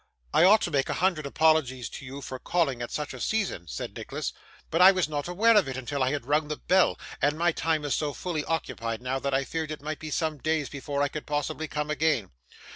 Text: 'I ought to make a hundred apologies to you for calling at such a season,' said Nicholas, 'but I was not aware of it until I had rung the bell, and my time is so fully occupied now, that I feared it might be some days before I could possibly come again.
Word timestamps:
'I 0.33 0.45
ought 0.45 0.61
to 0.61 0.71
make 0.71 0.89
a 0.89 0.95
hundred 0.95 1.27
apologies 1.27 1.87
to 1.89 2.03
you 2.05 2.21
for 2.23 2.39
calling 2.39 2.81
at 2.81 2.89
such 2.89 3.13
a 3.13 3.21
season,' 3.21 3.67
said 3.67 3.95
Nicholas, 3.95 4.33
'but 4.71 4.81
I 4.81 4.91
was 4.91 5.07
not 5.07 5.27
aware 5.27 5.55
of 5.55 5.67
it 5.67 5.77
until 5.77 6.01
I 6.01 6.09
had 6.09 6.25
rung 6.25 6.47
the 6.47 6.57
bell, 6.57 6.97
and 7.21 7.37
my 7.37 7.51
time 7.51 7.85
is 7.85 7.93
so 7.93 8.11
fully 8.11 8.43
occupied 8.45 8.99
now, 9.03 9.19
that 9.19 9.35
I 9.35 9.43
feared 9.45 9.69
it 9.69 9.79
might 9.83 9.99
be 9.99 10.09
some 10.09 10.39
days 10.39 10.69
before 10.69 11.03
I 11.03 11.07
could 11.07 11.27
possibly 11.27 11.67
come 11.67 11.91
again. 11.91 12.31